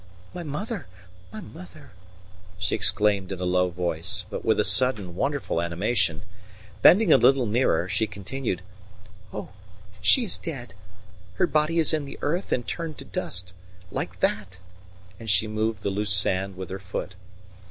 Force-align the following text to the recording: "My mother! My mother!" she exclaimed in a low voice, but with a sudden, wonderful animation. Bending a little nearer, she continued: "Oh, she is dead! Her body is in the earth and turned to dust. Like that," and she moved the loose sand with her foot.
"My 0.33 0.41
mother! 0.41 0.87
My 1.31 1.41
mother!" 1.41 1.91
she 2.57 2.73
exclaimed 2.73 3.31
in 3.31 3.39
a 3.39 3.43
low 3.43 3.69
voice, 3.69 4.25
but 4.31 4.43
with 4.43 4.59
a 4.59 4.65
sudden, 4.65 5.13
wonderful 5.15 5.61
animation. 5.61 6.23
Bending 6.81 7.13
a 7.13 7.17
little 7.17 7.45
nearer, 7.45 7.87
she 7.87 8.07
continued: 8.07 8.63
"Oh, 9.31 9.49
she 10.01 10.23
is 10.23 10.39
dead! 10.39 10.73
Her 11.35 11.45
body 11.45 11.77
is 11.77 11.93
in 11.93 12.05
the 12.05 12.17
earth 12.23 12.51
and 12.51 12.67
turned 12.67 12.97
to 12.97 13.05
dust. 13.05 13.53
Like 13.91 14.21
that," 14.21 14.57
and 15.19 15.29
she 15.29 15.45
moved 15.47 15.83
the 15.83 15.91
loose 15.91 16.15
sand 16.15 16.57
with 16.57 16.71
her 16.71 16.79
foot. 16.79 17.13